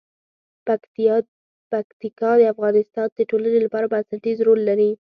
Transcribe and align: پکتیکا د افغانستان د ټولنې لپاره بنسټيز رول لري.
پکتیکا 1.71 2.31
د 2.37 2.41
افغانستان 2.53 3.07
د 3.15 3.19
ټولنې 3.29 3.59
لپاره 3.65 3.91
بنسټيز 3.93 4.37
رول 4.47 4.59
لري. 4.69 4.91